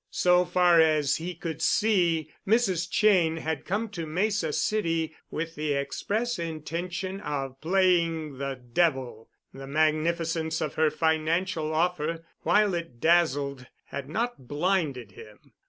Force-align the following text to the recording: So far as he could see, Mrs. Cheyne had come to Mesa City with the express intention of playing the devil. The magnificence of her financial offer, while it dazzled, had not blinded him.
So 0.09 0.45
far 0.45 0.79
as 0.81 1.17
he 1.17 1.35
could 1.35 1.61
see, 1.61 2.31
Mrs. 2.47 2.89
Cheyne 2.91 3.37
had 3.37 3.65
come 3.65 3.87
to 3.89 4.07
Mesa 4.07 4.51
City 4.51 5.15
with 5.29 5.53
the 5.53 5.73
express 5.73 6.39
intention 6.39 7.19
of 7.21 7.61
playing 7.61 8.39
the 8.39 8.55
devil. 8.55 9.29
The 9.53 9.67
magnificence 9.67 10.59
of 10.59 10.73
her 10.73 10.89
financial 10.89 11.71
offer, 11.71 12.25
while 12.41 12.73
it 12.73 12.99
dazzled, 12.99 13.67
had 13.85 14.09
not 14.09 14.47
blinded 14.47 15.11
him. 15.11 15.53